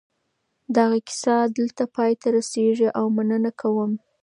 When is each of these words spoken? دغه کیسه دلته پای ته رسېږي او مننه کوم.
دغه 0.75 0.97
کیسه 1.07 1.35
دلته 1.57 1.83
پای 1.95 2.11
ته 2.21 2.27
رسېږي 2.37 2.87
او 2.99 3.05
مننه 3.15 3.51
کوم. 3.59 3.91